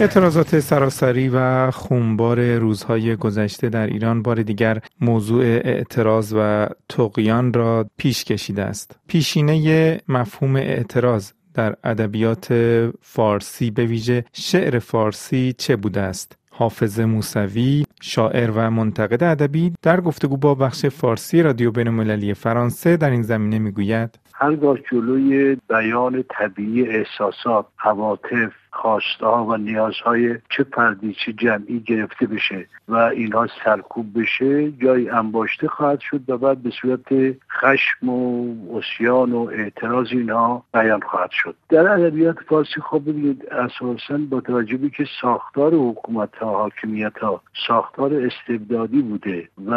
اعتراضات 0.00 0.58
سراسری 0.58 1.28
و 1.28 1.70
خونبار 1.70 2.54
روزهای 2.56 3.16
گذشته 3.16 3.68
در 3.68 3.86
ایران 3.86 4.22
بار 4.22 4.42
دیگر 4.42 4.78
موضوع 5.00 5.44
اعتراض 5.44 6.34
و 6.36 6.68
تقیان 6.88 7.52
را 7.52 7.86
پیش 7.96 8.24
کشیده 8.24 8.62
است. 8.62 9.00
پیشینه 9.08 10.00
مفهوم 10.08 10.56
اعتراض 10.56 11.32
در 11.54 11.74
ادبیات 11.84 12.54
فارسی 13.00 13.70
به 13.70 13.84
ویژه 13.84 14.24
شعر 14.32 14.78
فارسی 14.78 15.54
چه 15.58 15.76
بوده 15.76 16.00
است؟ 16.00 16.38
حافظ 16.50 17.00
موسوی 17.00 17.84
شاعر 18.00 18.50
و 18.50 18.70
منتقد 18.70 19.22
ادبی 19.22 19.72
در 19.82 20.00
گفتگو 20.00 20.36
با 20.36 20.54
بخش 20.54 20.86
فارسی 20.86 21.42
رادیو 21.42 21.70
بین 21.70 22.34
فرانسه 22.34 22.96
در 22.96 23.10
این 23.10 23.22
زمینه 23.22 23.58
می‌گوید 23.58 24.18
هرگاه 24.34 24.78
جلوی 24.90 25.56
بیان 25.68 26.24
طبیعی 26.38 26.88
احساسات 26.88 27.66
عواطف 27.84 28.52
خواسته 28.76 29.26
و 29.26 29.56
نیازهای 29.56 30.34
چه 30.48 30.64
فردی 30.64 31.16
چه 31.24 31.32
جمعی 31.32 31.80
گرفته 31.80 32.26
بشه 32.26 32.66
و 32.88 32.96
اینها 32.96 33.46
سرکوب 33.64 34.20
بشه 34.20 34.70
جای 34.70 35.08
انباشته 35.08 35.68
خواهد 35.68 36.00
شد 36.00 36.20
و 36.28 36.38
بعد 36.38 36.58
به 36.58 36.70
صورت 36.70 37.36
خشم 37.60 38.08
و 38.08 38.54
اسیان 38.78 39.32
و 39.32 39.50
اعتراض 39.52 40.06
اینها 40.10 40.62
بیان 40.72 41.00
خواهد 41.00 41.30
شد. 41.30 41.54
در 41.68 41.92
ادبیات 41.92 42.36
فارسی 42.48 42.80
خب 42.80 43.02
ببینید 43.06 43.48
اساسا 43.50 44.18
با 44.30 44.40
توجه 44.40 44.76
به 44.76 44.90
که 44.90 45.06
ساختار 45.20 45.74
حکومت 45.74 46.36
ها 46.36 46.50
حاکمیت 46.50 47.18
ها 47.18 47.40
ساختار 47.66 48.14
استبدادی 48.14 49.02
بوده 49.02 49.48
و 49.66 49.72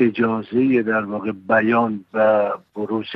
اجازه 0.00 0.82
در 0.82 1.04
واقع 1.04 1.32
بیان 1.48 2.04
و 2.14 2.50
بروز 2.76 3.06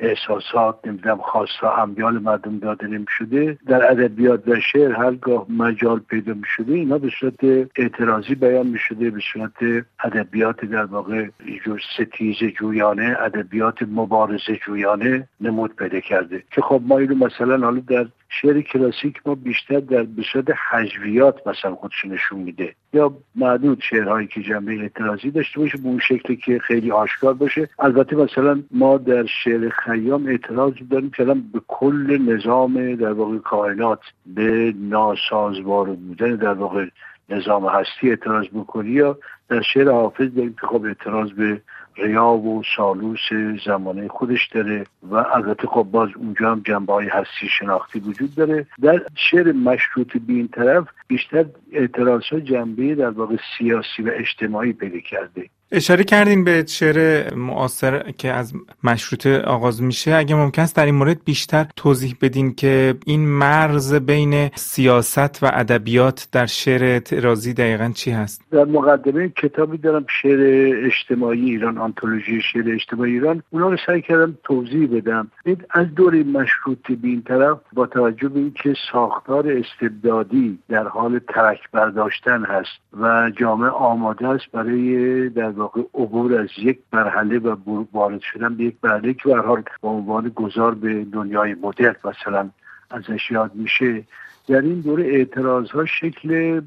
احساسات 0.00 0.86
نمی‌دونم 0.86 1.16
خواسته 1.16 1.78
امیال 1.78 2.18
مردم 2.18 2.58
داده 2.58 2.86
نمی 2.86 3.06
شده 3.18 3.58
در 3.66 3.90
ادبیات 3.90 4.48
و 4.48 4.60
شعر 4.78 4.92
هرگاه 4.92 5.46
مجال 5.48 5.98
پیدا 5.98 6.34
می 6.34 6.46
شده 6.56 6.74
اینا 6.74 6.98
به 6.98 7.10
صورت 7.20 7.68
اعتراضی 7.76 8.34
بیان 8.34 8.66
می 8.66 8.78
شده 8.78 9.10
به 9.10 9.20
صورت 9.32 9.84
ادبیات 10.04 10.64
در 10.64 10.84
واقع 10.84 11.28
جور 11.64 11.80
ستیز 11.94 12.36
جویانه 12.36 13.16
ادبیات 13.20 13.82
مبارزه 13.82 14.56
جویانه 14.66 15.28
نمود 15.40 15.76
پیدا 15.76 16.00
کرده. 16.00 16.42
که 16.50 16.60
خب 16.62 16.82
ما 16.84 16.98
اینو 16.98 17.14
مثلا 17.14 17.58
حالا 17.66 17.80
در 17.80 18.06
شعر 18.28 18.60
کلاسیک 18.60 19.20
ما 19.26 19.34
بیشتر 19.34 19.80
در 19.80 20.02
به 20.02 20.22
صورت 20.32 20.46
حجویات 20.70 21.46
مثلا 21.46 21.74
خودش 21.74 22.04
نشون 22.04 22.40
میده. 22.40 22.74
یا 22.92 23.12
معدود 23.34 23.80
شعرهایی 23.90 24.26
که 24.26 24.42
جنبه 24.42 24.80
اعتراضی 24.80 25.30
داشته 25.30 25.60
باشه 25.60 25.78
به 25.78 25.88
اون 25.88 25.98
شکلی 25.98 26.36
که 26.36 26.58
خیلی 26.58 26.90
آشکار 26.90 27.34
باشه. 27.34 27.68
البته 27.78 28.16
مثلا 28.16 28.62
ما 28.70 28.98
در 28.98 29.26
شعر 29.44 29.68
خیام 29.68 30.26
اعتراض 30.26 30.72
داریم 30.90 31.10
که 31.10 31.24
به 31.24 31.60
کل 31.68 32.18
نظام 32.28 32.94
در 32.94 33.12
واقع 33.12 33.38
کائنات 33.38 34.00
به 34.26 34.74
ناسازوار 34.76 35.86
بودن 35.86 36.36
در 36.36 36.54
واقع 36.54 36.86
نظام 37.28 37.66
هستی 37.66 38.10
اعتراض 38.10 38.46
بکنی 38.54 38.90
یا 38.90 39.18
در 39.48 39.62
شعر 39.62 39.90
حافظ 39.90 40.34
داریم 40.34 40.56
که 40.60 40.66
خب 40.66 40.84
اعتراض 40.84 41.30
به 41.30 41.60
ریا 41.98 42.26
و 42.26 42.62
سالوس 42.76 43.20
زمانه 43.66 44.08
خودش 44.08 44.48
داره 44.48 44.86
و 45.10 45.14
البته 45.14 45.66
خب 45.66 45.82
باز 45.82 46.08
اونجا 46.16 46.52
هم 46.52 46.62
جنبه 46.66 46.92
های 46.92 47.08
هستی 47.08 47.48
شناختی 47.58 48.00
وجود 48.00 48.34
داره. 48.34 48.66
در 48.82 49.02
شعر 49.16 49.52
مشروط 49.52 50.12
به 50.12 50.32
این 50.32 50.48
طرف 50.48 50.88
بیشتر 51.08 51.44
اعتراض 51.72 52.22
ها 52.32 52.40
جنبه 52.40 52.94
در 52.94 53.10
واقع 53.10 53.36
سیاسی 53.58 54.02
و 54.02 54.10
اجتماعی 54.14 54.72
پیدا 54.72 54.98
کرده. 54.98 55.48
اشاره 55.72 56.04
کردین 56.04 56.44
به 56.44 56.64
شعر 56.68 57.34
معاصر 57.34 58.10
که 58.10 58.32
از 58.32 58.52
مشروطه 58.84 59.40
آغاز 59.40 59.82
میشه. 59.82 60.14
اگه 60.14 60.34
ممکن 60.34 60.62
است 60.62 60.76
در 60.76 60.84
این 60.84 60.94
مورد 60.94 61.24
بیشتر 61.24 61.66
توضیح 61.76 62.16
بدین 62.22 62.54
که 62.54 62.94
این 63.06 63.28
مرز 63.28 63.94
بین 63.94 64.50
سیاست 64.54 65.42
و 65.42 65.50
ادبیات 65.52 66.28
در 66.32 66.46
شعر 66.46 66.84
اعتراضی 66.84 67.54
دقیقا 67.54 67.92
چی 67.94 68.10
هست؟ 68.10 68.42
در 68.50 68.64
مقدمه 68.64 69.28
کتابی 69.28 69.78
دارم 69.78 70.06
شعر 70.22 70.40
اجتماعی 70.86 71.50
ایران 71.50 71.78
آنتولوژی 71.78 72.40
شعر 72.52 72.72
اجتماعی 72.74 73.12
ایران. 73.12 73.42
اونا 73.50 73.68
رو 73.68 73.76
سعی 73.86 74.02
کردم 74.02 74.38
توضیح 74.44 74.88
بدم. 74.96 75.30
از 75.70 75.86
دور 75.94 76.22
مشروطه 76.22 76.94
به 76.94 77.08
این 77.08 77.22
طرف 77.22 77.58
با 77.72 77.86
توجه 77.86 78.28
به 78.28 78.38
اینکه 78.38 78.74
ساختار 78.92 79.48
استبدادی 79.48 80.58
در 80.68 80.88
حال 80.88 81.20
ترک 81.34 81.70
برداشتن 81.72 82.44
هست 82.44 82.70
و 83.00 83.30
جامعه 83.36 83.70
آماده 83.70 84.28
است 84.28 84.52
برای 84.52 85.28
در 85.28 85.57
واقع 85.58 85.82
عبور 85.94 86.40
از 86.40 86.48
یک 86.58 86.78
مرحله 86.92 87.38
و 87.38 87.56
وارد 87.92 88.20
شدن 88.20 88.54
به 88.54 88.64
یک 88.64 88.76
مرحله 88.82 89.14
که 89.14 89.22
به 89.24 89.36
حال 89.36 89.62
با 89.80 89.90
عنوان 89.90 90.28
گذار 90.28 90.74
به 90.74 91.04
دنیای 91.04 91.54
مدرن 91.54 91.94
مثلا 92.04 92.50
ازش 92.90 93.30
یاد 93.30 93.54
میشه. 93.54 94.04
در 94.48 94.60
این 94.60 94.80
دوره 94.80 95.04
اعتراض 95.04 95.70
ها 95.70 95.84
شکل 95.84 96.60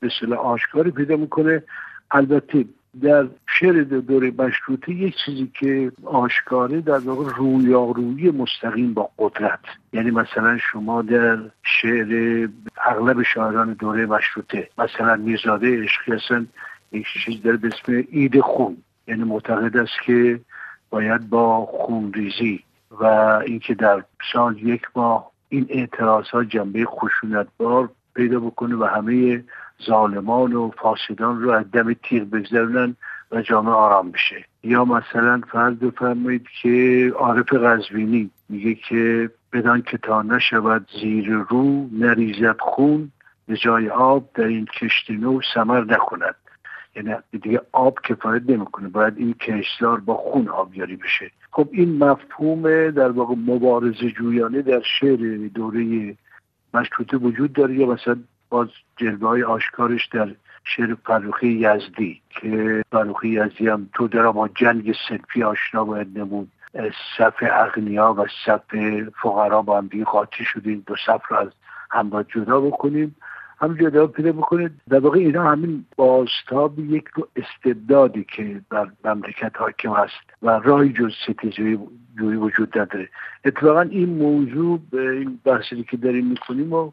به 0.00 0.36
آشکاری 0.36 0.90
پیدا 0.90 1.16
می‌کنه. 1.16 1.62
البته 2.10 2.64
در 3.02 3.26
شعر 3.46 3.82
دوره 3.82 4.32
مشروطه 4.38 4.92
یک 4.92 5.16
چیزی 5.24 5.50
که 5.60 5.92
آشکاره 6.04 6.80
در 6.80 6.98
واقع 6.98 7.32
رویارویی 7.36 8.30
مستقیم 8.30 8.94
با 8.94 9.10
قدرت. 9.18 9.60
یعنی 9.92 10.10
مثلا 10.10 10.58
شما 10.58 11.02
در 11.02 11.38
شعر 11.62 12.48
اغلب 12.86 13.22
شاعران 13.22 13.72
دوره 13.72 14.06
مشروطه 14.06 14.68
مثلا 14.78 15.16
میرزاده 15.16 15.82
عشقی 15.82 16.12
هستن 16.12 16.46
یک 16.92 17.06
چیز 17.24 17.42
داره 17.42 17.56
به 17.56 17.68
اسم 17.68 18.04
اید 18.10 18.40
خون. 18.40 18.76
یعنی 19.06 19.24
معتقد 19.24 19.76
است 19.76 20.02
که 20.06 20.40
باید 20.90 21.30
با 21.30 21.66
خونریزی 21.66 22.64
و 22.90 23.04
اینکه 23.46 23.74
در 23.74 24.04
سال 24.32 24.58
یک 24.58 24.82
ماه 24.96 25.30
این 25.48 25.66
اعتراض 25.68 26.28
ها 26.28 26.44
جنبه 26.44 26.84
خشونتبار 26.84 27.90
پیدا 28.14 28.40
بکنه 28.40 28.76
و 28.76 28.84
همه 28.84 29.44
ظالمان 29.86 30.52
و 30.52 30.70
فاسدان 30.70 31.42
رو 31.42 31.50
از 31.50 31.70
دم 31.70 31.92
تیغ 31.92 32.22
بگذرونن 32.30 32.96
و 33.32 33.42
جامعه 33.42 33.72
آرام 33.72 34.10
بشه. 34.10 34.44
یا 34.62 34.84
مثلا 34.84 35.40
فرض 35.52 35.76
بفرمایید 35.76 36.46
که 36.62 37.12
عارف 37.16 37.52
غزوینی 37.52 38.30
میگه 38.48 38.74
که 38.74 39.30
بدان 39.52 39.82
که 39.82 39.98
تا 39.98 40.22
نشود 40.22 40.88
زیر 41.00 41.30
رو 41.30 41.88
نریزد 41.92 42.56
خون 42.60 43.10
به 43.46 43.56
جای 43.56 43.88
آب 43.88 44.28
در 44.34 44.44
این 44.44 44.66
کشتی 44.66 45.16
نو 45.16 45.40
سمر 45.54 45.84
نکند 45.84 46.34
یعنی 46.96 47.14
دیگه 47.42 47.60
آب 47.72 47.98
کفایت 48.04 48.42
نمی‌کنه. 48.48 48.88
باید 48.88 49.14
این 49.16 49.34
کشتار 49.34 50.00
با 50.00 50.14
خون 50.14 50.48
آبیاری 50.48 50.96
بشه. 50.96 51.30
خب 51.50 51.68
این 51.72 52.04
مفهوم 52.04 52.90
در 52.90 53.10
واقع 53.10 53.34
مبارزه 53.46 54.10
جویانه 54.10 54.62
در 54.62 54.82
شعر 55.00 55.48
دوره 55.54 56.16
مشروطه 56.74 57.16
وجود 57.16 57.52
داره 57.52 57.74
یا 57.74 57.86
مثلا 57.86 58.16
باز 58.50 58.68
جلوه 58.96 59.28
های 59.28 59.42
آشکارش 59.42 60.06
در 60.06 60.28
شعر 60.64 60.94
فروخی 61.04 61.48
یزدی 61.48 62.20
که 62.30 62.82
فروخی 62.92 63.28
یزدی 63.28 63.68
هم 63.68 63.88
تو 63.94 64.08
در 64.08 64.30
با 64.30 64.48
جنگ 64.48 64.94
سنفی 65.08 65.42
آشنا 65.42 65.84
باید 65.84 66.18
نمود. 66.18 66.52
صف 67.18 67.34
اغنیا 67.42 68.14
و 68.18 68.26
صف 68.46 68.74
فقرا 69.22 69.62
با 69.62 69.78
هم 69.78 69.86
دیگه 69.86 70.04
قاطی 70.04 70.44
شدیم. 70.44 70.82
دو 70.86 70.94
صف 71.06 71.22
رو 71.30 71.36
از 71.36 71.48
هم 71.90 72.22
جدا 72.22 72.60
بکنیم. 72.60 73.16
هم 73.60 73.74
جدا 73.74 74.06
پیدا 74.06 74.32
بکنه 74.32 74.70
در 74.88 74.98
واقع 74.98 75.18
اینا 75.18 75.50
همین 75.50 75.84
بازتاب 75.96 76.78
یک 76.78 77.04
استبدادی 77.36 78.24
که 78.24 78.60
بر 78.70 78.90
مملکت 79.04 79.52
حاکم 79.56 79.92
هست 79.92 80.42
و 80.42 80.50
رای 80.50 80.92
جز 80.92 81.12
ستیزوی 81.24 81.78
جوی 82.18 82.36
وجود 82.36 82.78
نداره. 82.78 83.08
اتفاقا 83.44 83.80
این 83.80 84.08
موضوع 84.08 84.80
به 84.90 85.10
این 85.10 85.38
بحثی 85.44 85.84
که 85.84 85.96
داریم 85.96 86.26
می‌کنیم 86.26 86.72
و 86.72 86.92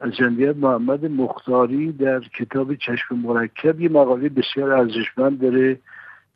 از 0.00 0.20
محمد 0.56 1.04
مختاری 1.04 1.92
در 1.92 2.20
کتاب 2.20 2.74
چشم 2.74 3.14
مرکب 3.14 3.80
یه 3.80 3.88
مقاله 3.88 4.28
بسیار 4.28 4.72
ارزشمند 4.72 5.40
داره 5.40 5.78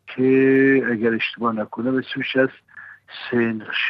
که 0.07 0.83
اگر 0.91 1.15
اشتباه 1.15 1.55
نکنه 1.55 1.91
به 1.91 2.03
سوش 2.15 2.37
از 2.37 2.49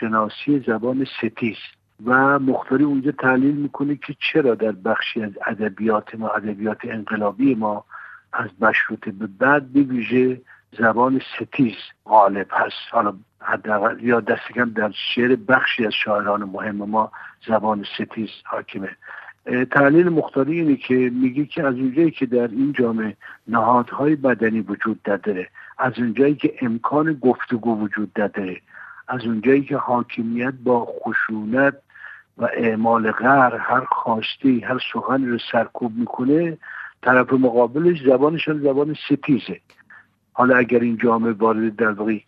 شناسی 0.00 0.64
زبان 0.67 1.06
ستیز 1.19 1.56
و 2.04 2.38
مختاری 2.38 2.84
اونجا 2.84 3.12
تحلیل 3.12 3.54
می‌کنه 3.54 3.96
که 3.96 4.14
چرا 4.32 4.54
در 4.54 4.72
بخشی 4.72 5.22
از 5.22 5.32
ادبیات 5.46 6.14
ما 6.14 6.28
ادبیات 6.28 6.78
انقلابی 6.82 7.54
ما 7.54 7.84
از 8.32 8.50
مشروطه 8.60 9.10
به 9.10 9.26
بعد 9.26 9.72
بویژه 9.72 10.40
زبان 10.78 11.20
ستیز 11.36 11.74
غالب 12.06 12.46
هست. 12.50 12.76
حالا 12.90 13.14
حداقل 13.40 14.04
یا 14.04 14.20
دستگم 14.20 14.70
در 14.70 14.92
شعر 15.14 15.36
بخشی 15.36 15.86
از 15.86 15.92
شاعران 15.92 16.44
مهم 16.44 16.76
ما 16.76 17.12
زبان 17.46 17.84
ستیز 17.94 18.28
حاکمه. 18.44 18.88
تحلیل 19.70 20.08
مختاری 20.08 20.60
اینه 20.60 20.76
که 20.76 20.94
میگه 20.94 21.44
که 21.44 21.66
از 21.66 21.74
اونجایی 21.74 22.10
که 22.10 22.26
در 22.26 22.48
این 22.48 22.72
جامعه 22.72 23.16
نهادهای 23.48 24.16
بدنی 24.16 24.60
وجود 24.60 25.00
نداره 25.10 25.48
از 25.78 25.92
اونجایی 25.98 26.34
که 26.34 26.54
امکان 26.62 27.12
گفتگو 27.12 27.80
وجود 27.80 28.20
نداره 28.20 28.60
از 29.08 29.24
اونجایی 29.24 29.62
که 29.62 29.76
حاکمیت 29.76 30.54
با 30.64 30.84
خشونت 30.84 31.74
و 32.38 32.49
اعمال 32.52 33.11
غر 33.11 33.56
هر 33.56 33.85
خواستی 33.85 34.61
هر 34.61 34.79
سخنی 34.93 35.26
رو 35.26 35.38
سرکوب 35.52 35.96
می‌کنه 35.96 36.58
طرف 37.02 37.32
مقابلش 37.32 38.02
زبانشان 38.02 38.61
زبان 38.62 38.96
ستیزه 39.06 39.61
حالا 40.32 40.56
اگر 40.56 40.81
این 40.81 40.96
جامعه 40.96 41.32
وارد 41.32 41.76
در 41.76 41.90
واقع 41.90 42.19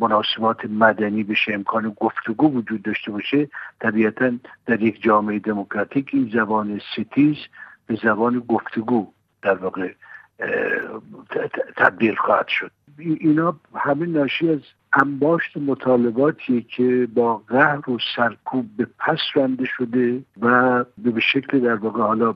مناسبات 0.00 0.64
مدنی 0.64 1.22
بشه 1.22 1.52
امکان 1.54 1.96
گفتگو 1.96 2.52
وجود 2.52 2.82
داشته 2.82 3.10
باشه 3.10 3.48
طبیعتا 3.80 4.32
در 4.66 4.82
یک 4.82 5.02
جامعه 5.02 5.38
دموکراتیک 5.38 6.10
این 6.12 6.30
زبان 6.34 6.80
ستیز 6.92 7.36
به 7.86 7.98
زبان 8.02 8.38
گفتگو 8.38 9.12
در 9.42 9.54
واقع 9.54 9.92
تبدیل 11.76 12.14
خواهد 12.14 12.48
شد. 12.48 12.70
اینا 12.98 13.56
همین 13.74 14.12
ناشی 14.12 14.50
از 14.50 14.60
انباشت 14.92 15.56
مطالباتی 15.56 16.62
که 16.62 17.08
با 17.14 17.36
قهر 17.36 17.90
و 17.90 17.98
سرکوب 18.16 18.66
به 18.76 18.86
پس 18.98 19.18
رنده 19.34 19.64
شده 19.64 20.22
و 20.40 20.84
به 20.98 21.20
شکل 21.20 21.60
در 21.60 21.74
واقع 21.74 22.02
حالا 22.02 22.34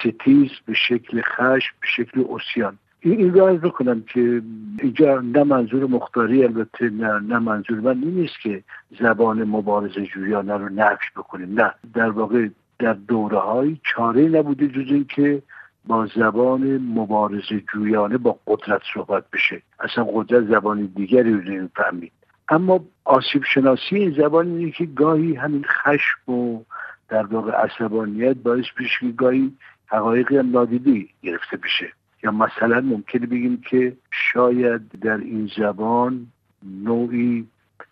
ستیز 0.00 0.50
به 0.66 0.74
شکل 0.74 1.22
خشم 1.22 1.74
به 1.80 1.86
شکل 1.96 2.24
اسیان. 2.30 2.78
این 3.00 3.34
رو 3.34 3.46
عرض 3.46 3.60
بکنم 3.60 4.02
که 4.02 4.42
اینجا 4.82 5.20
نه 5.20 5.44
منظور 5.44 5.86
مختاری 5.86 6.44
البته 6.44 6.90
نه, 6.90 7.18
نه 7.18 7.38
منظور 7.38 7.80
من 7.80 7.96
نیست 7.96 8.40
که 8.42 8.62
زبان 9.00 9.44
مبارزه 9.44 10.06
جویانه 10.06 10.56
رو 10.56 10.68
نفش 10.68 11.10
بکنیم. 11.16 11.60
نه. 11.60 11.72
در 11.94 12.10
واقع 12.10 12.48
در 12.78 12.92
دوره 12.92 13.38
های 13.38 13.76
چاره 13.82 14.28
نبوده 14.28 14.68
جز 14.68 14.92
اینکه 14.92 15.42
با 15.86 16.06
زبان 16.06 16.78
مبارزه 16.78 17.60
جویانه 17.72 18.18
با 18.18 18.38
قدرت 18.46 18.82
صحبت 18.94 19.24
بشه. 19.32 19.62
اصلا 19.80 20.04
قدرت 20.04 20.44
زبان 20.44 20.86
دیگری 20.86 21.32
رو 21.32 21.40
نمی‌فهمید. 21.40 22.12
اما 22.48 22.84
آسیب 23.04 23.44
شناسی 23.54 23.96
این 23.96 24.10
زبان 24.10 24.46
اینه 24.46 24.70
که 24.70 24.86
گاهی 24.86 25.34
همین 25.34 25.64
خشم 25.64 26.32
و 26.32 26.62
در 27.08 27.26
واقع 27.26 27.52
عصبانیت 27.52 28.36
باعث 28.36 28.64
بشه 28.78 29.00
که 29.00 29.08
گاهی 29.08 29.52
حقایقی 29.86 30.36
هم 30.36 30.50
نادیده 30.50 31.06
گرفته 31.22 31.56
بشه. 31.56 31.92
یا 32.22 32.30
مثلا 32.30 32.80
ممکنه 32.80 33.26
بگیم 33.26 33.62
که 33.70 33.96
شاید 34.10 34.82
در 35.00 35.16
این 35.16 35.50
زبان 35.56 36.26
نوعی 36.84 37.46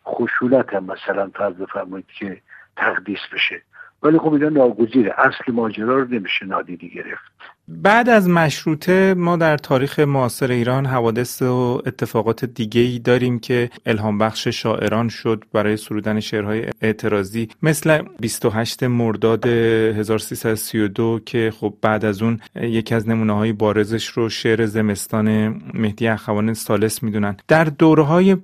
خشونت 0.07 0.75
هم 0.75 0.85
مثلا 0.85 1.31
فرض 1.35 1.55
بفرمایید 1.55 2.07
که 2.07 2.41
تقدیس 2.77 3.21
بشه. 3.33 3.63
ولی 4.03 4.19
خب 4.19 4.33
اینا 4.33 4.49
ناگزیره. 4.49 5.15
اصل 5.19 5.53
ماجرا 5.53 5.99
رو 5.99 6.15
نمیشه 6.15 6.47
نادیده 6.47 6.87
گرفت. 6.87 7.54
بعد 7.69 8.09
از 8.09 8.29
مشروطه 8.29 9.15
ما 9.15 9.37
در 9.37 9.57
تاریخ 9.57 9.99
معاصر 9.99 10.51
ایران 10.51 10.87
حوادث 10.87 11.43
و 11.43 11.83
اتفاقات 11.87 12.45
دیگه 12.45 12.81
ای 12.81 12.99
داریم 12.99 13.39
که 13.39 13.71
الهام 13.87 14.19
بخش 14.19 14.49
شاعران 14.49 15.09
شد 15.09 15.45
برای 15.53 15.77
سرودن 15.77 16.21
شعرهای 16.21 16.65
اعتراضی 16.81 17.49
مثل 17.63 18.03
28 18.21 18.83
مرداد 18.83 19.47
1332 19.47 21.21
که 21.27 21.53
خب 21.61 21.75
بعد 21.83 22.05
از 22.05 22.23
اون 22.23 22.41
یکی 22.63 22.95
از 22.95 23.09
نمونه 23.09 23.33
های 23.33 23.53
بارزش 23.53 24.07
رو 24.07 24.29
شعر 24.29 24.67
زمستان 24.67 25.49
مهدی 25.75 26.09
اخوان 26.09 26.55
سالس 26.55 27.03
می‌دونن. 27.03 27.37
در 27.49 27.65
دوره 27.65 28.37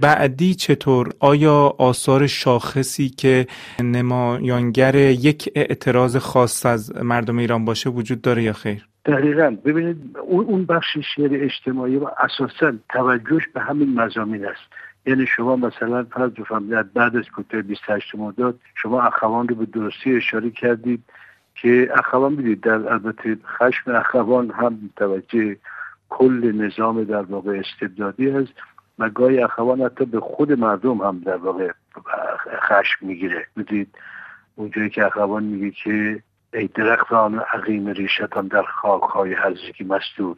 بعدی 0.00 0.54
چطور؟ 0.54 1.12
آیا 1.18 1.74
آثار 1.78 2.26
شاخصی 2.26 3.08
که 3.08 3.46
نمایانگر 3.80 4.94
یک 4.96 5.50
اعتراض 5.54 6.16
خاص 6.16 6.66
از 6.66 6.96
مردم 7.02 7.38
ایران 7.38 7.64
باشه 7.64 7.90
وجود 7.90 8.22
داره 8.22 8.42
یا 8.42 8.52
خیر. 8.60 8.86
دقیقا. 9.04 9.56
ببینید 9.64 10.16
اون 10.22 10.64
بخش 10.64 10.98
شعر 11.16 11.30
اجتماعی 11.32 11.96
و 11.96 12.08
اساسا 12.18 12.72
توجهش 12.88 13.48
به 13.54 13.60
همین 13.60 14.00
مزامین 14.00 14.46
است. 14.46 14.62
یعنی 15.06 15.26
شما 15.26 15.56
مثلا 15.56 16.04
فرض 16.04 16.30
بفرمایید 16.30 16.92
بعد 16.92 17.16
از 17.16 17.24
کوتاه 17.36 17.62
28 17.62 18.14
مرداد 18.14 18.58
شما 18.74 19.02
اخوان 19.02 19.48
رو 19.48 19.54
به 19.54 19.66
درستی 19.66 20.16
اشاره 20.16 20.50
کردید 20.50 21.02
که 21.54 21.90
اخوان 21.94 22.36
بدید 22.36 22.60
در 22.60 22.92
البته 22.92 23.36
خشم 23.44 23.94
اخوان 23.94 24.50
هم 24.50 24.90
توجه 24.96 25.56
کل 26.08 26.52
نظام 26.54 27.04
در 27.04 27.22
واقع 27.22 27.58
استبدادی 27.58 28.30
است 28.30 28.52
و 28.98 29.10
گاهی 29.10 29.42
اخوان 29.42 29.80
حتی 29.80 30.04
به 30.04 30.20
خود 30.20 30.52
مردم 30.52 30.98
هم 30.98 31.18
در 31.18 31.36
واقع 31.36 31.70
خشم 32.68 33.06
می‌گیره. 33.06 33.46
بدید 33.56 33.88
اونجایی 34.56 34.90
که 34.90 35.06
اخوان 35.06 35.42
میگه 35.42 35.70
که 35.70 36.22
ای 36.54 36.66
درختان 36.66 37.38
عقیم 37.38 37.88
ریشتان 37.88 38.46
در 38.46 38.62
خاکهای 38.62 39.34
هزگی 39.34 39.84
مستور. 39.84 40.36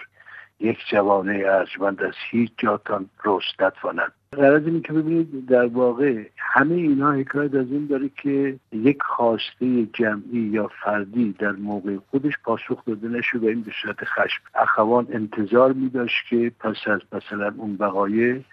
یک 0.61 0.79
جوانه 0.91 1.43
ارجمند 1.47 2.03
از 2.03 2.15
هیچ 2.31 2.51
جاتان 2.59 3.11
رست 3.25 3.63
نتواند. 3.63 4.13
غرض 4.37 4.67
اینه 4.67 4.81
که 4.81 4.93
ببینید 4.93 5.47
در 5.47 5.67
واقع 5.67 6.25
همه 6.39 6.75
اینا 6.75 7.13
حکایت 7.13 7.55
از 7.55 7.67
این 7.71 7.87
داره 7.87 8.11
که 8.23 8.57
یک 8.73 9.03
خواسته 9.03 9.87
جمعی 9.87 10.39
یا 10.39 10.71
فردی 10.85 11.35
در 11.39 11.53
موقع 11.53 11.97
خودش 12.11 12.33
پاسخ 12.45 12.85
داده 12.85 13.09
نشه 13.09 13.39
و 13.39 13.45
این 13.45 13.63
به 13.63 13.73
صورت 13.83 14.05
خشم. 14.05 14.43
اخوان 14.55 15.07
انتظار 15.13 15.73
می 15.73 15.89
داشت 15.89 16.29
که 16.31 16.53
پس 16.61 16.77
از 16.87 17.01
مثلا 17.13 17.55
اون 17.57 17.77
بقایه 17.77 18.45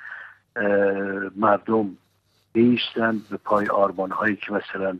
مردم 1.35 1.97
بیستند 2.53 3.21
به 3.29 3.37
پای 3.37 3.67
آرمان 3.67 4.11
هایی 4.11 4.35
که 4.35 4.53
مثلا 4.53 4.97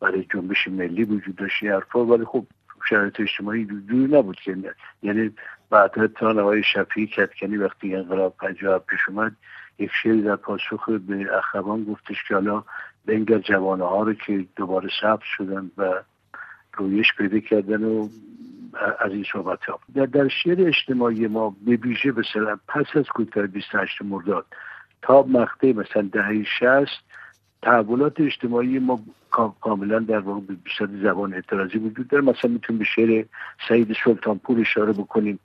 برای 0.00 0.26
جنبش 0.34 0.68
ملی 0.68 1.04
وجود 1.04 1.36
داشت 1.36 1.64
حرفا 1.64 2.04
ولی 2.04 2.24
خب 2.24 2.46
شرایط 2.88 3.20
اجتماعی 3.20 3.64
جوری 3.64 4.16
نبود 4.16 4.36
که 4.40 4.56
یعنی 5.02 5.30
بعد 5.70 6.06
تا 6.06 6.30
آقای 6.30 6.62
شفیعی 6.62 7.06
کتکنی 7.06 7.56
وقتی 7.56 7.96
انقلاب 7.96 8.36
پنجاه 8.36 8.78
پیش 8.78 9.00
اومد 9.08 9.36
یک 9.78 9.90
شعری 10.02 10.22
در 10.22 10.36
پاسخ 10.36 10.88
به 10.88 11.38
اخوان 11.38 11.84
گفتش 11.84 12.16
که 12.28 12.34
حالا 12.34 12.64
بنگر 13.06 13.38
جوانه 13.38 13.84
ها 13.84 14.02
رو 14.02 14.14
که 14.14 14.46
دوباره 14.56 14.88
ثبت 15.02 15.22
شدن 15.36 15.70
و 15.78 16.02
رویش 16.74 17.06
پیدا 17.18 17.38
کردن 17.38 17.84
و 17.84 18.08
از 18.98 19.12
این 19.12 19.24
صحبت 19.32 19.64
ها. 19.64 19.80
در, 19.94 20.06
در 20.06 20.28
شعر 20.28 20.68
اجتماعی 20.68 21.26
ما 21.26 21.56
به 21.66 21.76
ویژه 21.76 22.12
مثلا 22.12 22.58
پس 22.68 22.86
از 22.94 23.04
کوتاه 23.04 23.46
28 23.46 24.02
مرداد 24.02 24.46
تا 25.02 25.22
مقطع 25.22 25.72
مثلا 25.72 26.08
دهه 26.12 26.44
60 26.60 27.04
تحولات 27.62 28.20
اجتماعی 28.20 28.78
ما 28.78 29.00
کاملا 29.60 29.98
در 29.98 30.18
واقع 30.18 30.40
به 30.40 30.56
زبان 31.02 31.34
اعتراضی 31.34 31.78
وجود 31.78 32.08
داره. 32.08 32.24
مثلا 32.24 32.50
می‌تونیم 32.50 32.78
به 32.78 32.84
شعر 32.84 33.24
سعید 33.68 33.96
سلطانپور 34.04 34.60
اشاره 34.60 34.92
بکنیم. 34.92 35.38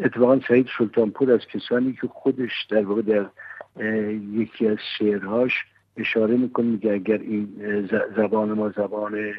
اتفاقا 0.00 0.40
سعید 0.48 0.68
سلطانپور 0.78 1.32
از 1.32 1.40
کسانی 1.46 1.92
که 2.00 2.06
خودش 2.08 2.66
در 2.70 2.84
واقع 2.84 3.02
در 3.02 3.26
یکی 4.32 4.68
از 4.68 4.78
شعرهاش 4.98 5.52
اشاره 5.96 6.36
می‌کنه 6.36 6.66
میگه 6.66 6.92
اگر 6.92 7.18
این 7.18 7.48
زبان 8.16 8.52
ما 8.52 8.68
زبان 8.68 9.34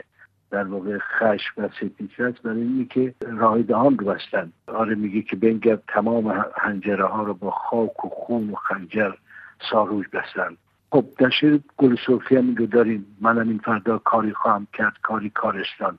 در 0.51 0.63
واقع 0.63 0.97
خشم 0.97 1.53
و 1.57 1.69
ستیزه 1.69 2.23
است 2.23 2.41
برای 2.41 2.61
اینه 2.61 2.85
که 2.85 3.13
رایدهان 3.21 3.97
رو 3.97 4.05
بستن. 4.05 4.51
آره 4.67 4.95
میگه 4.95 5.21
که 5.21 5.35
بنگر 5.35 5.79
تمام 5.87 6.45
هنجره 6.57 7.05
ها 7.05 7.23
رو 7.23 7.33
با 7.33 7.51
خاک 7.51 8.05
و 8.05 8.09
خون 8.09 8.49
و 8.49 8.55
خنجر 8.55 9.11
ساروج 9.71 10.05
بستن. 10.13 10.57
خب 10.91 11.05
در 11.17 11.29
شعر 11.29 11.59
گل 11.77 11.95
صوفی 12.05 12.35
هم 12.35 12.53
داریم. 12.53 13.05
منم 13.21 13.49
این 13.49 13.57
فردا 13.57 13.97
کاری 13.97 14.33
خواهم 14.33 14.67
کرد 14.73 14.93
کاری 15.01 15.29
کارستان 15.29 15.97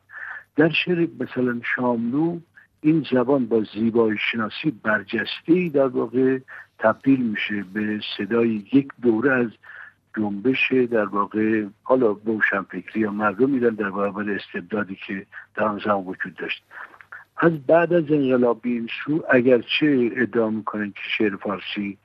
در 0.56 0.68
شعر 0.68 1.08
مثلا 1.20 1.60
شاملو 1.76 2.38
این 2.80 3.06
زبان 3.12 3.46
با 3.46 3.64
زیبایی 3.74 4.18
شناسی 4.32 4.70
برجسته 4.82 5.68
در 5.74 5.86
واقع 5.86 6.38
تبدیل 6.78 7.22
میشه 7.22 7.64
به 7.74 8.00
صدای 8.18 8.64
یک 8.72 8.88
دوره 9.02 9.32
از 9.32 9.50
جنبش 10.16 10.72
در 10.72 11.04
واقع 11.04 11.64
حالا 11.82 12.14
فکری 12.70 13.00
یا 13.00 13.10
مردم 13.10 13.50
میدن 13.50 13.74
در 13.74 13.90
برابر 13.90 14.30
استبدادی 14.30 14.98
که 15.06 15.26
در 15.54 15.64
آن 15.64 15.80
زمان 15.84 16.04
وجود 16.04 16.34
داشت. 16.34 16.62
از 17.36 17.66
بعد 17.66 17.92
از 17.92 18.04
انقلاب 18.10 18.60
این 18.64 18.88
سو 19.04 19.24
اگرچه 19.30 20.10
ادعا 20.16 20.50
می‌کنن 20.50 20.90
که 20.90 21.00
شعر 21.18 21.36
فارسی 21.36 21.98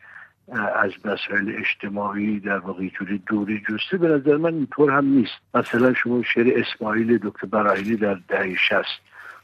از 0.54 0.92
مسائل 1.06 1.56
اجتماعی 1.58 2.40
در 2.40 2.58
واقع 2.58 2.88
جوری 2.88 3.18
دوری 3.18 3.64
جسته 3.70 3.98
به 3.98 4.08
نظر 4.08 4.38
من 4.38 4.54
اینطور 4.54 4.92
هم 4.92 5.06
نیست. 5.06 5.34
مثلا 5.54 5.94
شما 5.94 6.24
شعر 6.24 6.54
اسماعیل 6.56 7.18
دکتر 7.18 7.48
براهیلی 7.48 7.96
در 7.98 8.18
دهه 8.28 8.56
شست 8.56 9.00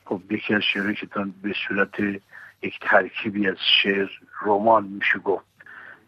خب 0.06 0.22
یکی 0.30 0.54
از 0.54 0.62
شعرهایی 0.74 0.96
که 0.96 1.08
به 1.44 1.54
صورت 1.68 2.00
یک 2.62 2.80
ترکیبی 2.82 3.48
از 3.48 3.58
شعر 3.84 4.10
رمان 4.46 4.84
میشه 4.84 5.20
گفت. 5.20 5.46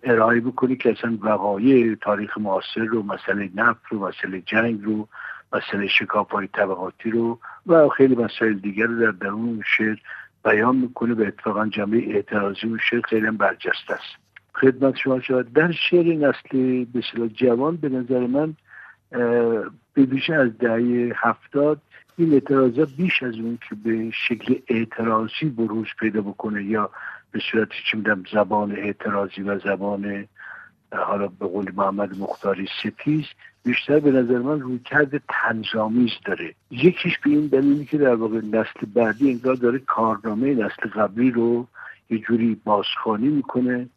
ارائه 0.03 0.39
بکنی 0.39 0.75
که 0.75 0.91
اصلا 0.91 1.17
وقایع 1.21 1.95
تاریخ 1.95 2.37
معاصر 2.37 2.83
رو 2.89 3.03
مسئله 3.03 3.49
نفت 3.55 3.81
رو 3.89 4.07
مسئله 4.07 4.41
جنگ 4.41 4.83
رو 4.83 5.07
مسئله 5.53 5.87
شکاف 5.87 6.31
های 6.31 6.47
طبقاتی 6.47 7.11
رو 7.11 7.39
و 7.67 7.89
خیلی 7.89 8.15
مسائل 8.15 8.53
دیگر 8.53 8.85
رو 8.85 8.99
در 8.99 9.11
درون 9.11 9.61
شعر 9.77 9.97
بیان 10.43 10.75
می‌کنه 10.75 11.13
و 11.13 11.21
اتفاقا 11.21 11.67
جمعه 11.67 12.15
اعتراضی 12.15 12.67
و 12.67 12.77
شعر 12.77 13.01
خیلی 13.01 13.31
برجسته 13.31 13.93
است. 13.93 14.22
خدمت 14.63 14.95
شما 14.97 15.19
شد 15.19 15.47
در 15.55 15.71
شعر 15.71 16.05
نسل 16.05 16.85
بسیار 16.85 17.27
جوان 17.27 17.75
به 17.75 17.89
نظر 17.89 18.27
من 18.27 18.53
به 19.93 20.05
بیشه 20.05 20.33
از 20.33 20.57
دهه 20.57 21.13
هفتاد 21.15 21.81
این 22.17 22.33
اعتراضات 22.33 22.89
بیش 22.97 23.23
از 23.23 23.35
اون 23.35 23.57
که 23.69 23.75
به 23.75 24.11
شکل 24.27 24.55
اعتراضی 24.67 25.45
بروز 25.57 25.87
پیدا 25.99 26.21
بکنه 26.21 26.63
یا 26.63 26.89
به 27.31 27.39
صورت 27.51 27.69
چی 27.91 27.97
میدم 27.97 28.23
زبان 28.33 28.71
اعتراضی 28.71 29.41
و 29.41 29.59
زبان 29.59 30.27
حالا 30.93 31.27
به 31.27 31.45
قول 31.45 31.71
محمد 31.75 32.17
مختاری 32.17 32.67
ستیز 32.79 33.25
بیشتر 33.65 33.99
به 33.99 34.11
نظر 34.11 34.37
من 34.37 34.59
روی 34.59 34.79
کرد 34.79 35.21
تنظامیز 35.29 36.11
داره. 36.25 36.53
یکیش 36.71 37.17
به 37.19 37.29
این 37.29 37.47
دلیلی 37.47 37.85
که 37.85 37.97
در 37.97 38.15
واقع 38.15 38.37
نسل 38.37 38.85
بعدی 38.95 39.31
انگار 39.31 39.55
داره 39.55 39.79
کارنامه 39.79 40.53
نسل 40.53 40.89
قبلی 40.95 41.31
رو 41.31 41.67
یه 42.09 42.19
جوری 42.19 42.61
بازخانی 42.63 43.27
می‌کنه. 43.27 43.89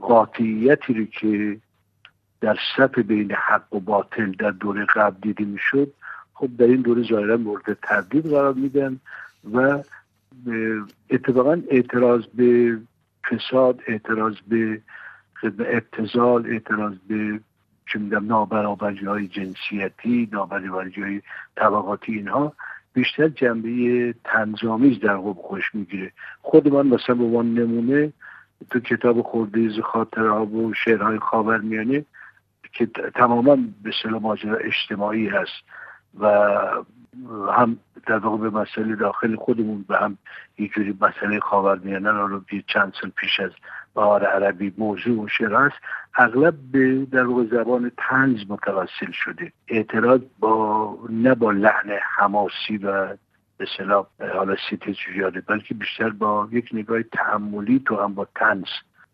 قاطعیتی 0.00 0.94
رو 0.94 1.04
که 1.04 1.56
در 2.40 2.56
صف 2.76 2.98
بین 2.98 3.32
حق 3.32 3.74
و 3.74 3.80
باطل 3.80 4.32
در 4.32 4.50
دوره 4.50 4.86
قبل 4.94 5.16
دیده 5.22 5.44
می‌شد 5.44 5.92
خب 6.34 6.56
در 6.58 6.66
این 6.66 6.80
دوره 6.80 7.02
ظاهرا 7.02 7.36
مورد 7.36 7.78
تردید 7.82 8.26
قرار 8.26 8.54
میدن 8.54 9.00
و 9.52 9.82
اتفاقا 11.10 11.62
اعتراض 11.70 12.26
به 12.26 12.78
فساد 13.30 13.80
اعتراض 13.86 14.34
به 14.48 14.80
ابتزال 15.58 16.46
اعتراض 16.46 16.94
به 17.08 17.40
چه 17.92 17.98
می‌دونم 17.98 18.26
نابرابری 18.26 19.06
های 19.06 19.28
جنسیتی 19.28 20.28
نابرابری 20.32 21.02
های 21.02 21.22
طبقاتی 21.56 22.12
اینها 22.12 22.52
بیشتر 22.94 23.28
جنبه 23.28 24.14
تنظامیز 24.24 25.00
در 25.00 25.16
قوم 25.16 25.34
خوش 25.34 25.74
می‌گیره. 25.74 26.12
خود 26.42 26.68
من 26.68 26.86
مثلا 26.86 27.14
به 27.14 27.24
نمونه 27.24 28.12
تو 28.70 28.80
کتاب 28.80 29.22
خورده 29.22 29.82
خاطره 29.82 30.30
ها 30.30 30.46
و 30.46 30.74
شعرهای 30.74 31.18
خاور 31.18 31.58
میانه 31.58 32.04
که 32.72 32.86
تماما 33.14 33.56
به 33.82 33.92
صلاح 34.02 34.22
ماجرا 34.22 34.56
اجتماعی 34.56 35.28
هست 35.28 35.62
و 36.20 36.26
هم 37.52 37.78
در 38.06 38.18
واقع 38.18 38.36
به 38.36 38.50
مسئله 38.50 38.96
داخل 38.96 39.36
خودمون 39.36 39.84
به 39.88 39.98
هم 39.98 40.18
یه 40.58 40.68
جوری 40.68 40.98
مسئله 41.00 41.40
خاورمیانه 41.40 42.10
رو 42.10 42.40
چند 42.66 42.92
سال 43.00 43.10
پیش 43.10 43.40
از 43.40 43.50
بهار 43.94 44.24
عربی 44.24 44.74
موضوع 44.78 45.24
و 45.24 45.28
شعر 45.28 45.54
هست 45.54 45.76
اغلب 46.16 46.54
به 46.72 47.06
در 47.12 47.24
واقع 47.24 47.44
زبان 47.44 47.92
تنز 47.96 48.38
متوسل 48.48 49.10
شده. 49.12 49.52
اعتراض 49.68 50.20
با 50.40 50.98
نه 51.10 51.34
با 51.34 51.50
لحن 51.50 51.90
حماسی 52.16 52.76
و 52.76 53.16
به 53.56 53.66
صلاح 53.76 54.06
حالا 54.34 54.56
سیتج 54.70 54.96
بلکه 55.48 55.74
بیشتر 55.74 56.10
با 56.10 56.48
یک 56.52 56.68
نگاه 56.72 57.02
تحملی 57.02 57.82
تو 57.86 57.96
هم 57.96 58.14
با 58.14 58.28
تنز 58.34 58.68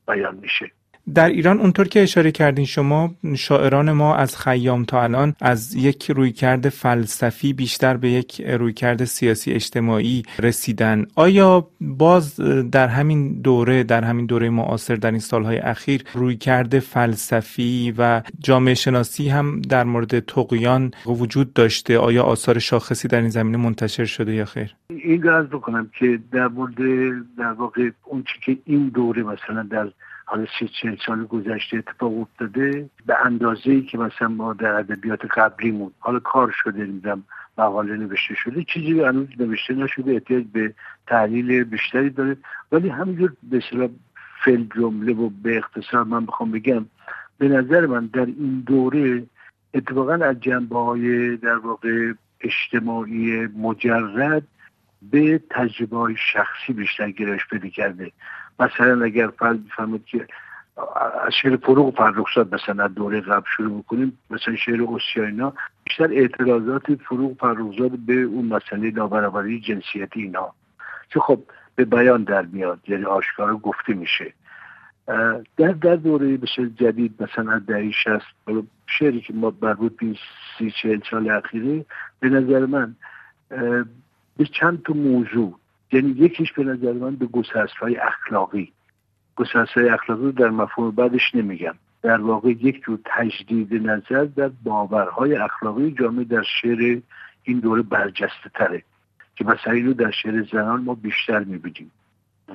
بیان 0.09 0.35
میشه. 0.37 0.71
در 1.14 1.28
ایران 1.28 1.60
اونطور 1.60 1.88
که 1.88 2.02
اشاره 2.02 2.32
کردین 2.32 2.64
شما 2.64 3.14
شاعران 3.36 3.92
ما 3.92 4.14
از 4.14 4.36
خیام 4.36 4.84
تا 4.84 5.02
الان 5.02 5.34
از 5.40 5.74
یک 5.74 6.10
رویکرد 6.10 6.68
فلسفی 6.68 7.52
بیشتر 7.52 7.96
به 7.96 8.10
یک 8.10 8.40
رویکرد 8.40 9.04
سیاسی 9.04 9.52
اجتماعی 9.52 10.22
رسیدن. 10.38 11.06
آیا 11.14 11.68
باز 11.80 12.40
در 12.72 12.88
همین 12.88 13.40
دوره 13.40 13.82
در 13.82 14.04
همین 14.04 14.26
دوره 14.26 14.50
معاصر 14.50 14.94
در 14.94 15.10
این 15.10 15.20
سالهای 15.20 15.58
اخیر 15.58 16.04
رویکرد 16.14 16.78
فلسفی 16.78 17.94
و 17.98 18.22
جامعه 18.38 18.74
شناسی 18.74 19.28
هم 19.28 19.60
در 19.60 19.84
مورد 19.84 20.20
تقیان 20.20 20.90
وجود 21.06 21.52
داشته؟ 21.52 21.98
آیا 21.98 22.22
آثار 22.22 22.58
شاخصی 22.58 23.08
در 23.08 23.20
این 23.20 23.28
زمینه 23.28 23.58
منتشر 23.58 24.04
شده 24.04 24.34
یا 24.34 24.44
خیر؟ 24.44 24.74
این 24.90 25.22
رو 25.22 25.58
بکنم 25.58 25.90
که 25.98 26.18
در 26.32 26.48
مورد 26.48 26.74
در 27.38 27.52
واقع 27.52 27.90
اون 28.04 28.24
که 28.44 28.58
این 28.64 28.88
دوره 28.88 29.22
مثلا 29.22 29.62
در 29.62 29.88
حالا 30.30 30.47
سی 30.58 30.68
چهل 30.68 30.97
سال 31.06 31.25
گذشته 31.25 31.76
اتفاق 31.76 32.20
افتاده 32.20 32.90
به 33.06 33.26
اندازه 33.26 33.70
ای 33.70 33.82
که 33.82 33.99
مثلا 33.99 34.28
ما 34.28 34.52
در 34.52 34.75
ادبیات 34.75 35.20
قبلیمون 35.25 35.90
حالا 35.99 36.18
کار 36.18 36.54
شده 36.62 36.85
دیدم 36.85 37.25
مقاله 37.58 37.97
نوشته 37.97 38.35
شده 38.35 38.64
چیزی 38.64 39.00
هنوز 39.00 39.28
نوشته 39.38 39.75
نشده 39.75 40.12
احتیاج 40.12 40.44
به 40.52 40.75
تحلیل 41.06 41.64
بیشتری 41.64 42.11
داره. 42.11 42.37
ولی 42.73 42.88
همینجور 42.88 43.32
به 43.42 43.62
فل 44.44 44.64
جمله 44.76 45.12
و 45.12 45.30
به 45.42 45.58
اختصار 45.58 46.04
من 46.04 46.26
بخوام 46.26 46.50
بگم 46.50 46.87
به 47.38 47.49
نظر 47.49 47.87
من 47.87 48.06
در 48.06 48.26
این 48.26 48.62
دوره 48.66 49.23
اتفاقا 49.75 50.14
از 50.14 50.40
جنبه 50.40 50.78
های 50.78 51.37
در 51.37 51.56
واقع 51.56 52.12
اجتماعی 52.40 53.47
مجرد 53.47 54.42
به 55.02 55.40
تجربه 55.50 55.97
های 55.97 56.16
شخصی 56.32 56.73
بیشتر 56.73 57.11
گرایش 57.11 57.42
پیدا 57.50 57.68
کرده. 57.68 58.12
مثلا 58.58 59.04
اگر 59.04 59.26
فرض 59.26 59.56
بفهمید 59.56 60.04
که 60.04 60.26
از 61.26 61.32
شعر 61.42 61.56
فروغ 61.56 61.96
فرخزاد 61.96 62.54
مثلا 62.54 62.88
دوره 62.88 63.20
قبل 63.20 63.46
شروع 63.56 63.82
بکنیم 63.82 64.18
مثلا 64.30 64.56
شعر 64.56 64.82
اوسیاینا 64.82 65.52
بیشتر 65.84 66.12
اعتراضات 66.12 66.94
فروغ 66.94 67.36
فرخزاد 67.38 67.90
به 67.90 68.22
اون 68.22 68.44
مسئله 68.44 68.90
نابرابری 68.90 69.60
جنسیتی 69.60 70.22
اینا. 70.22 70.52
که 71.10 71.20
خب 71.20 71.40
به 71.76 71.84
بیان 71.84 72.22
در 72.22 72.42
میاد 72.42 72.78
یعنی 72.88 73.04
آشکارا 73.04 73.56
گفته 73.56 73.94
میشه. 73.94 74.32
در 75.56 75.72
در 75.72 75.96
دوره 75.96 76.36
بسیار 76.36 76.68
جدید 76.68 77.22
مثلا 77.22 77.52
از 77.52 77.66
دهی 77.66 77.92
شست 77.92 78.26
شعری 78.86 79.20
که 79.20 79.32
ما 79.32 79.52
مربوط 79.62 79.96
به 79.96 80.14
سی 80.58 80.70
چهل 80.82 81.00
سال 81.10 81.30
اخیره 81.30 81.84
به 82.20 82.28
نظر 82.28 82.66
من 82.66 82.94
به 84.36 84.44
چند 84.60 84.82
تا 84.82 84.92
موضوع 84.92 85.58
یعنی 85.92 86.11
یکیش 86.11 86.52
به 86.52 86.64
نظر 86.64 86.92
من 86.92 87.16
به 87.16 87.26
گسست 87.26 87.76
های 87.80 87.97
اخلاقی. 87.97 88.73
گسست 89.37 89.73
های 89.73 89.88
اخلاقی 89.88 90.23
رو 90.23 90.33
در 90.33 90.50
مفهوم 90.50 90.90
بعدش 90.90 91.35
نمیگم. 91.35 91.75
در 92.02 92.21
واقع 92.21 92.49
یک 92.49 92.83
جور 92.85 92.99
تجدید 93.04 93.75
نظر 93.75 94.25
در 94.25 94.49
باورهای 94.49 95.37
اخلاقی 95.37 95.90
جامعه 95.90 96.25
در 96.25 96.42
شعر 96.62 97.00
این 97.42 97.59
دوره 97.61 97.83
برجسته 97.83 98.50
تره 98.54 98.83
که 99.37 99.45
مثلا 99.45 99.73
اینو 99.73 99.92
در 99.92 100.11
شعر 100.11 100.47
زنان 100.52 100.80
ما 100.80 100.95
بیشتر 100.95 101.45
می‌بینیم. 101.45 101.90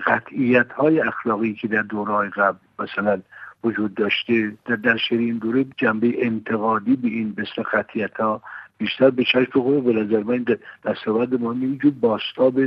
قطعیت 0.05 0.71
های 0.71 0.99
اخلاقی 0.99 1.53
که 1.53 1.67
در 1.67 1.81
دوره 1.81 2.29
قبل 2.29 2.57
مثلا 2.79 3.21
وجود 3.63 3.93
داشته 3.93 4.57
در, 4.65 4.75
در 4.75 4.97
شعر 4.97 5.19
این 5.19 5.37
دوره 5.37 5.65
جنبه 5.77 6.25
انتقادی 6.25 6.95
به 6.95 7.07
این 7.07 7.35
مثل 7.37 7.63
قطعیت 7.73 8.19
ها 8.19 8.41
بیشتر 8.77 9.09
به 9.09 9.23
چشم 9.23 9.81
به 9.81 9.93
نظر 9.93 10.23
من 10.23 10.45
دستاورد 10.85 11.41
ما 11.41 11.51
اینجور 11.51 11.91
باستاب 11.91 12.59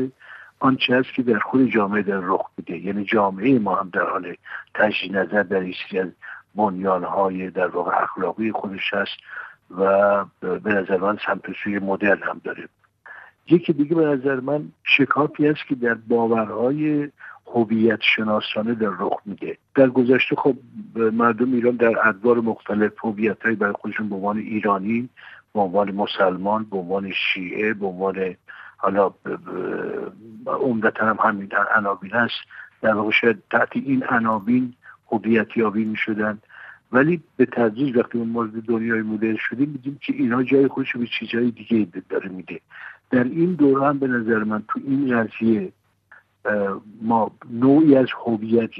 آنچه 0.59 0.95
است 0.95 1.15
که 1.15 1.23
در 1.23 1.39
خود 1.39 1.71
جامعه 1.71 2.03
در 2.03 2.21
رخ 2.23 2.47
میده 2.59 2.79
یعنی 2.79 3.05
جامعه 3.05 3.59
ما 3.59 3.75
هم 3.75 3.91
در 3.93 4.03
حال 4.11 4.35
تجدید 4.75 5.17
نظر 5.17 5.43
در 5.43 5.61
ایسی 5.61 5.99
از 5.99 6.09
بنیانهای 6.55 7.51
در 7.51 7.67
واقع 7.67 8.03
اخلاقی 8.03 8.53
خودش 8.53 8.95
هست 8.95 9.17
و 9.79 10.25
به 10.41 10.73
نظر 10.73 10.97
من 10.97 11.19
سمت 11.27 11.43
سوی 11.65 11.79
مدل 11.79 12.19
هم 12.23 12.41
داره. 12.45 12.69
یکی 13.49 13.73
دیگه 13.73 13.95
به 13.95 14.05
نظر 14.05 14.41
من 14.41 14.69
شکافی 14.85 15.49
است 15.49 15.67
که 15.69 15.75
در 15.75 15.95
باورهای 15.95 17.09
هویت 17.55 18.01
شناسانه 18.17 18.75
در 18.75 18.91
رخ 18.99 19.21
میده. 19.27 19.59
در 19.75 19.89
گذشته 19.89 20.37
خب 20.37 20.57
مردم 20.95 21.53
ایران 21.53 21.77
در 21.77 22.09
ادوار 22.09 22.41
مختلف 22.41 22.93
هویت 23.05 23.39
برای 23.39 23.73
خودشون 23.73 24.09
به 24.09 24.15
عنوان 24.15 24.39
ایرانی 24.39 25.09
به 25.55 25.61
عنوان 25.61 25.91
مسلمان 25.91 26.65
به 26.65 26.77
عنوان 26.77 27.13
شیعه 27.13 27.75
به 27.75 27.87
عنوان 27.87 28.37
حالا 28.87 29.11
عمدتا 30.47 31.07
هم 31.07 31.19
همین 31.21 31.47
در 31.47 31.67
عناوین 31.77 32.11
هست 32.11 32.35
در 32.83 32.95
واقع 32.95 33.11
شاید 33.11 33.43
تحت 33.51 33.69
این 33.75 34.05
عناوین 34.09 34.75
هویت 35.13 35.57
یابی 35.57 35.85
می 35.85 35.97
شدن. 35.97 36.39
ولی 36.93 37.23
به 37.37 37.47
تدریج 37.47 37.97
وقتی 37.97 38.19
اون 38.19 38.29
مورد 38.29 38.51
دنیای 38.51 39.03
مدرن 39.03 39.37
شدیم 39.37 39.69
میدیم 39.69 39.99
که 40.01 40.13
اینا 40.13 40.43
جای 40.43 40.69
خودش 40.69 40.97
به 40.97 41.07
چیزهای 41.19 41.51
دیگه 41.51 41.89
داره 42.09 42.29
میده. 42.29 42.61
در 43.11 43.25
این 43.25 43.55
دوره 43.55 43.87
هم 43.87 43.99
به 43.99 44.07
نظر 44.07 44.45
من 44.45 44.63
تو 44.69 44.81
این 44.85 45.25
قضیه 45.25 45.73
ما 47.03 47.31
نوعی 47.51 47.97
از 47.97 48.09
هویت 48.27 48.71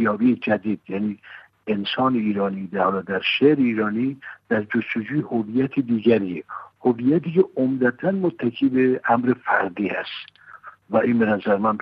جدید 0.41 0.81
یعنی 0.89 1.19
انسان 1.67 2.15
ایرانی 2.15 2.67
در 2.67 2.91
در 2.91 3.21
شعر 3.39 3.57
ایرانی 3.57 4.17
در 4.49 4.63
جستجوی 4.63 5.21
هویت 5.21 5.81
دیگریه. 5.81 6.45
هویتی 6.87 7.33
که 7.33 7.45
عمدتا 7.57 8.11
متکی 8.11 8.69
به 8.69 9.01
امر 9.09 9.35
فردی 9.45 9.89
است 9.89 10.27
و 10.91 10.97
این 10.97 11.19
به 11.19 11.27
نظر 11.27 11.57
من 11.57 11.79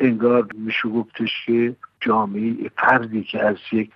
انگار 0.00 0.46
میشه 0.54 0.88
گفتش 0.88 1.46
که 1.46 1.76
جامعه 2.00 2.70
فردی 2.76 3.24
که 3.24 3.44
از 3.44 3.56
یک 3.72 3.90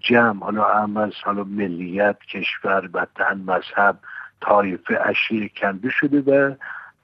جمع 0.00 0.44
حالا 0.44 0.64
هم 0.64 0.96
از 0.96 1.12
حالا 1.24 1.44
ملیت 1.44 2.18
کشور 2.18 2.90
وطن 2.94 3.44
مذهب 3.46 3.98
طایفه 4.40 5.00
اشیر 5.04 5.48
کنده 5.48 5.90
شده 5.90 6.20
و 6.20 6.54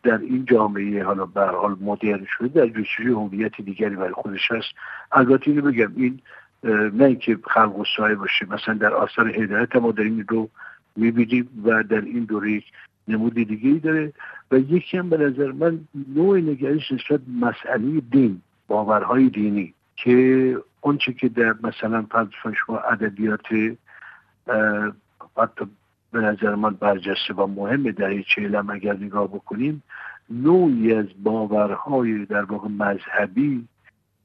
در 0.02 0.19
این 0.19 0.45
جامعه 0.45 1.04
حالا 1.04 1.26
به 1.26 1.47
حال 1.47 1.76
مدرن 1.81 2.26
شده 2.38 2.49
در 2.49 2.66
جستجوی 2.66 3.12
هویت 3.12 3.61
دیگری 3.61 3.97
برای 3.97 4.12
خودش 4.12 4.50
هست. 4.50 4.69
البته 5.12 5.50
اینو 5.50 5.62
بگم 5.62 5.92
این 5.97 6.21
نه 6.92 7.04
اینکه 7.04 7.38
خلق 7.45 7.76
و 7.76 8.14
باشه 8.16 8.47
مثلا 8.50 8.75
در 8.75 8.95
آثار 8.95 9.28
هدایت 9.28 9.76
ما 9.76 9.92
داریم 9.92 10.26
رو 10.28 10.49
می‌بینیم 10.96 11.49
و 11.64 11.82
در 11.82 12.00
این 12.00 12.25
دوره 12.25 12.52
یک 12.52 12.64
نمود 13.08 13.34
دیگه 13.34 13.68
ای 13.70 13.78
داره. 13.78 14.12
و 14.50 14.58
یکی 14.58 14.99
هم 14.99 15.11
به 15.11 15.16
نظر 15.16 15.52
من 15.52 15.80
نوع 16.14 16.40
نگریش 16.40 16.92
نسبت 16.92 17.20
مسئله 17.40 18.00
دین 18.00 18.42
باورهای 18.68 19.28
دینی 19.28 19.75
که 19.96 20.56
اونچه 20.80 21.12
که 21.12 21.28
در 21.28 21.54
مثلا 21.62 22.06
فرض 22.11 22.28
شما 22.66 22.78
ادبیات 22.78 23.46
حتی 25.37 25.64
به 26.12 26.20
نظر 26.20 26.54
من 26.54 26.75
برجسته 26.75 27.34
و 27.34 27.46
مهمه 27.46 27.92
در 27.92 28.06
این 28.06 28.25
چهلم 28.34 28.70
اگر 28.70 28.96
نگاه 28.96 29.28
بکنیم 29.28 29.82
نوعی 30.30 30.94
از 30.94 31.06
باورهای 31.22 32.25
در 32.25 32.44
واقع 32.44 32.68
مذهبی 32.68 33.68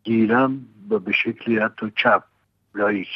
گیرم 0.03 0.65
و 0.89 1.00
به 1.00 1.12
شکلی 1.12 1.59
حتی 1.59 1.91
چپ 1.95 2.24
لایک 2.75 3.07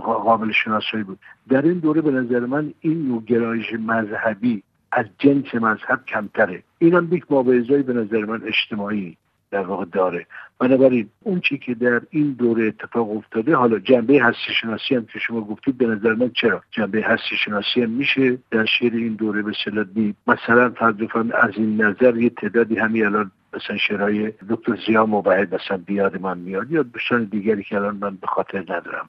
قابل 0.00 0.52
شناسایی 0.52 1.04
بود. 1.04 1.18
در 1.48 1.62
این 1.62 1.78
دوره 1.78 2.00
به 2.00 2.10
نظر 2.10 2.40
من 2.40 2.74
این 2.80 3.08
نوع 3.08 3.22
گرایش 3.22 3.72
مذهبی 3.72 4.62
از 4.92 5.06
جنس 5.18 5.54
مذهب 5.54 6.04
کمتره. 6.04 6.62
این 6.78 6.94
هم 6.94 7.08
یک 7.12 7.24
مابعضایی 7.30 7.82
به 7.82 7.92
نظر 7.92 8.24
من 8.24 8.42
اجتماعی 8.44 9.16
در 9.50 9.60
واقع 9.60 9.84
داره. 9.84 10.26
بنابراین 10.58 11.08
اون 11.22 11.40
چی 11.40 11.58
که 11.58 11.74
در 11.74 12.00
این 12.10 12.32
دوره 12.32 12.66
اتفاق 12.66 13.16
افتاده 13.16 13.56
حالا 13.56 13.78
جنبه 13.78 14.22
هستی 14.22 14.52
شناسی 14.60 14.94
هم 14.94 15.06
که 15.06 15.18
شما 15.18 15.40
گفتید 15.40 15.78
به 15.78 15.86
نظر 15.86 16.14
من 16.14 16.30
چرا؟ 16.30 16.62
جنبه 16.70 17.02
هستی 17.02 17.36
شناسی 17.44 17.82
هم 17.82 17.90
میشه 17.90 18.38
در 18.50 18.64
شعر 18.64 18.94
این 18.94 19.14
دوره 19.14 19.42
به 19.42 19.84
بی 19.84 20.14
مثلا 20.26 20.70
فرض 20.70 20.94
از 21.34 21.50
این 21.56 21.82
نظر 21.82 22.16
یه 22.16 22.30
تعدادی 22.30 22.76
همین 22.76 23.06
الان 23.06 23.30
مثلا 23.54 23.76
شعرهای 23.76 24.32
دکتر 24.48 24.78
زیا 24.86 25.06
مبهد 25.06 25.54
مثلا 25.54 25.76
بیاد 25.76 26.20
من 26.20 26.38
میاد 26.38 26.70
یا 26.70 26.82
دوستان 26.82 27.24
دیگری 27.24 27.62
که 27.62 27.76
الان 27.76 27.96
من 27.96 28.16
به 28.16 28.26
خاطر 28.26 28.60
ندارم. 28.60 29.08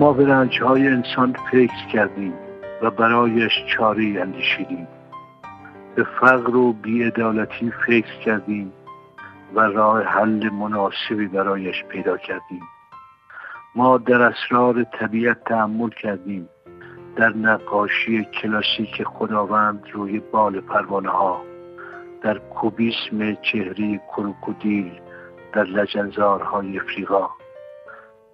ما 0.00 0.12
به 0.12 0.48
های 0.62 0.88
انسان 0.88 1.36
فکر 1.52 1.86
کردیم 1.92 2.32
و 2.82 2.90
برایش 2.90 3.52
چاری 3.76 4.18
اندیشیدیم. 4.18 4.88
به 5.94 6.06
فقر 6.20 6.56
و 6.56 6.72
بیعدالتی 6.72 7.72
فکر 7.86 8.18
کردیم. 8.24 8.72
و 9.54 9.60
راه 9.60 10.02
حل 10.02 10.50
مناسبی 10.50 11.26
برایش 11.26 11.84
پیدا 11.84 12.16
کردیم. 12.16 12.62
ما 13.74 13.98
در 13.98 14.22
اسرار 14.22 14.84
طبیعت 14.84 15.44
تحمل 15.44 15.90
کردیم. 15.90 16.48
در 17.16 17.36
نقاشی 17.36 18.24
کلاسیک 18.24 19.04
خداوند 19.04 19.82
روی 19.92 20.20
بال 20.20 20.60
پروانه 20.60 21.08
ها 21.10 21.42
در 22.22 22.38
کوبیسم 22.38 23.34
چهره 23.34 23.98
کروکودیل 23.98 25.00
در 25.52 25.64
لجنزارهای 25.64 26.78
افریقا 26.78 27.28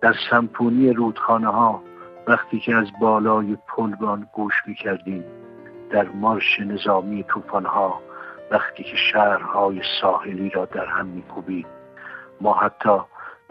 در 0.01 0.15
سمپونی 0.31 0.93
رودخانه 0.93 1.49
ها 1.49 1.83
وقتی 2.27 2.61
که 2.61 2.75
از 2.75 2.87
بالای 3.01 3.57
پلبان 3.69 4.27
گوش 4.33 4.55
می 4.67 4.75
کردیم 4.75 5.25
در 5.91 6.09
مارش 6.09 6.61
نظامی 6.61 7.25
توفان 7.25 7.67
ها 7.67 8.01
وقتی 8.51 8.83
که 8.83 8.97
شهرهای 9.13 9.81
ساحلی 10.01 10.51
را 10.51 10.65
در 10.65 10.87
هم 10.87 11.07
می 11.07 11.67
ما 12.41 12.55
حتی 12.55 12.99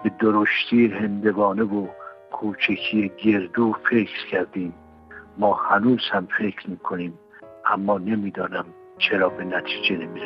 به 0.04 0.12
درشتی 0.20 0.88
هندوانه 0.88 1.64
و 1.64 1.88
کوچکی 2.32 3.12
گردو 3.24 3.74
فکر 3.90 4.28
کردیم. 4.32 4.74
ما 5.38 5.54
هنوز 5.54 6.02
هم 6.12 6.28
فکر 6.38 6.70
می 6.70 6.78
کنیم 6.78 7.20
اما 7.66 7.98
نمی‌دانم 7.98 8.66
چرا 8.98 9.30
به 9.30 9.44
نتیجه 9.44 9.98
نمی 9.98 10.22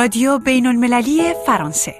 رادیو 0.00 0.38
بین 0.38 0.66
المللی 0.66 1.34
فرانسه. 1.46 1.94